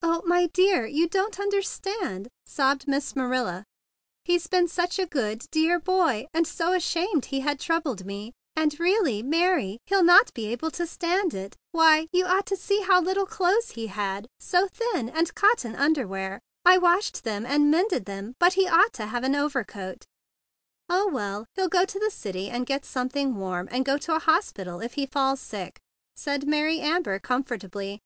"O 0.00 0.22
my 0.24 0.46
dear, 0.46 0.86
you 0.86 1.06
don't 1.06 1.38
understand," 1.38 2.28
sobbed 2.46 2.88
Miss 2.88 3.14
Marilla. 3.14 3.64
"He's 4.24 4.46
been 4.46 4.66
such 4.66 4.98
a 4.98 5.04
good, 5.04 5.44
dear 5.50 5.78
boy, 5.78 6.26
and 6.32 6.46
so 6.46 6.72
ashamed 6.72 7.26
he 7.26 7.40
had 7.40 7.60
troubled 7.60 8.06
me! 8.06 8.32
And 8.56 8.80
really, 8.80 9.22
Mary, 9.22 9.76
he'11 9.90 10.04
not 10.06 10.32
be 10.32 10.46
able 10.46 10.70
to 10.70 10.86
stand 10.86 11.34
it. 11.34 11.54
Why, 11.70 12.06
you 12.12 12.24
ought 12.24 12.46
to 12.46 12.56
see 12.56 12.80
how 12.80 13.02
little 13.02 13.26
clothes 13.26 13.72
he 13.72 13.88
had! 13.88 14.26
So 14.40 14.68
thin, 14.68 15.10
and 15.10 15.34
cotton 15.34 15.76
underwear! 15.76 16.40
I 16.64 16.78
washed 16.78 17.22
them 17.22 17.44
and 17.44 17.70
mended 17.70 18.06
them, 18.06 18.32
but 18.40 18.54
he 18.54 18.66
ought 18.66 18.94
to 18.94 19.02
have 19.02 19.22
had 19.22 19.24
an 19.26 19.34
overcoat." 19.36 20.06
116 20.86 20.88
THE 20.88 20.88
BIG 20.88 20.88
BLUE 20.88 20.94
SOLDIER 20.94 21.10
"Oh, 21.10 21.14
well, 21.14 21.46
he'll 21.56 21.68
go 21.68 21.84
to 21.84 21.98
the 21.98 22.10
city 22.10 22.48
and 22.48 22.64
get 22.64 22.86
something 22.86 23.34
warm, 23.36 23.68
and 23.70 23.84
go 23.84 23.98
to 23.98 24.14
a 24.14 24.18
hospital 24.18 24.80
if 24.80 24.94
he 24.94 25.04
feels 25.04 25.40
sick," 25.42 25.78
said 26.16 26.48
Mary 26.48 26.80
Amber 26.80 27.18
com¬ 27.20 27.44
fortably. 27.46 27.98